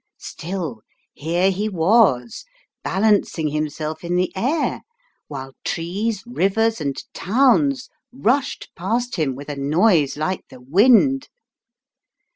Still 0.17 0.81
here 1.13 1.51
he 1.51 1.69
was, 1.69 2.43
balancing 2.83 3.49
himself 3.49 4.03
in 4.03 4.15
the 4.15 4.35
air, 4.35 4.81
while 5.27 5.53
trees, 5.63 6.23
rivers, 6.25 6.81
and 6.81 6.95
towns 7.13 7.87
rushed 8.11 8.71
past 8.75 9.17
him 9.17 9.35
with 9.35 9.47
a 9.47 9.55
noise 9.55 10.17
like 10.17 10.43
the 10.49 10.59
wind. 10.59 11.29